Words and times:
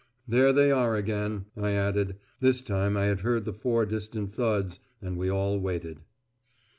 "There 0.27 0.51
they 0.51 0.71
are 0.71 0.95
again," 0.95 1.45
I 1.55 1.73
added. 1.73 2.15
This 2.39 2.63
time 2.63 2.97
I 2.97 3.05
had 3.05 3.19
heard 3.19 3.45
the 3.45 3.53
four 3.53 3.85
distant 3.85 4.33
thuds, 4.33 4.79
and 4.99 5.15
we 5.15 5.29
all 5.29 5.59
waited. 5.59 5.99